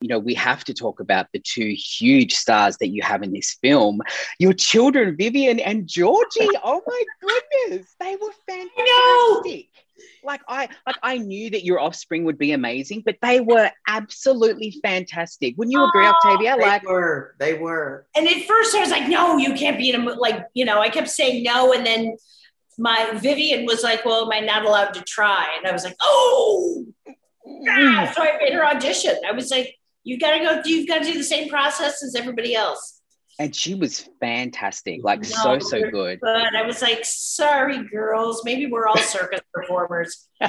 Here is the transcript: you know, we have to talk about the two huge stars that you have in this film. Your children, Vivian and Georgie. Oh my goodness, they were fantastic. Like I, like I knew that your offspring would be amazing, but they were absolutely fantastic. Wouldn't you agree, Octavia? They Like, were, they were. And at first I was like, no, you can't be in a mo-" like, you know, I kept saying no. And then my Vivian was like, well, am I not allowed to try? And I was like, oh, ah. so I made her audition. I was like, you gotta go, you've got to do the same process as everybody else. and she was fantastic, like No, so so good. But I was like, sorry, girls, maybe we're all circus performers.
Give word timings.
you 0.00 0.08
know, 0.08 0.18
we 0.18 0.34
have 0.34 0.62
to 0.64 0.74
talk 0.74 1.00
about 1.00 1.26
the 1.32 1.38
two 1.38 1.74
huge 1.74 2.34
stars 2.34 2.76
that 2.78 2.88
you 2.88 3.02
have 3.02 3.22
in 3.22 3.32
this 3.32 3.56
film. 3.62 4.00
Your 4.38 4.52
children, 4.52 5.16
Vivian 5.16 5.58
and 5.58 5.86
Georgie. 5.86 6.48
Oh 6.64 6.82
my 6.86 7.02
goodness, 7.20 7.94
they 8.00 8.16
were 8.16 8.32
fantastic. 8.48 9.68
Like 10.24 10.40
I, 10.48 10.68
like 10.86 10.96
I 11.02 11.18
knew 11.18 11.50
that 11.50 11.64
your 11.64 11.80
offspring 11.80 12.24
would 12.24 12.38
be 12.38 12.52
amazing, 12.52 13.02
but 13.06 13.16
they 13.22 13.40
were 13.40 13.70
absolutely 13.86 14.78
fantastic. 14.82 15.56
Wouldn't 15.56 15.72
you 15.72 15.84
agree, 15.84 16.06
Octavia? 16.06 16.56
They 16.58 16.62
Like, 16.62 16.82
were, 16.88 17.34
they 17.38 17.54
were. 17.54 18.06
And 18.16 18.26
at 18.26 18.44
first 18.46 18.74
I 18.74 18.80
was 18.80 18.90
like, 18.90 19.08
no, 19.08 19.36
you 19.38 19.54
can't 19.54 19.78
be 19.78 19.90
in 19.90 19.94
a 19.96 19.98
mo-" 19.98 20.16
like, 20.18 20.44
you 20.54 20.64
know, 20.64 20.80
I 20.80 20.88
kept 20.88 21.08
saying 21.08 21.44
no. 21.44 21.72
And 21.72 21.86
then 21.86 22.16
my 22.78 23.12
Vivian 23.14 23.64
was 23.64 23.82
like, 23.82 24.04
well, 24.04 24.24
am 24.24 24.32
I 24.32 24.44
not 24.44 24.64
allowed 24.64 24.92
to 24.94 25.02
try? 25.02 25.46
And 25.56 25.66
I 25.66 25.72
was 25.72 25.84
like, 25.84 25.96
oh, 26.02 26.84
ah. 27.68 28.12
so 28.14 28.22
I 28.22 28.36
made 28.38 28.52
her 28.52 28.64
audition. 28.66 29.14
I 29.26 29.32
was 29.32 29.50
like, 29.50 29.74
you 30.06 30.18
gotta 30.18 30.38
go, 30.38 30.62
you've 30.64 30.86
got 30.86 30.98
to 31.00 31.04
do 31.04 31.18
the 31.18 31.24
same 31.24 31.48
process 31.48 32.02
as 32.02 32.14
everybody 32.14 32.54
else. 32.54 33.02
and 33.40 33.54
she 33.54 33.74
was 33.74 34.08
fantastic, 34.20 35.00
like 35.02 35.20
No, 35.20 35.26
so 35.26 35.58
so 35.58 35.90
good. 35.90 36.20
But 36.22 36.54
I 36.54 36.62
was 36.62 36.80
like, 36.80 37.00
sorry, 37.04 37.82
girls, 37.88 38.42
maybe 38.44 38.66
we're 38.66 38.86
all 38.86 38.96
circus 38.96 39.40
performers. 39.52 40.28